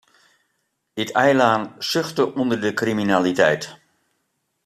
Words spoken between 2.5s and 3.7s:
de kriminaliteit.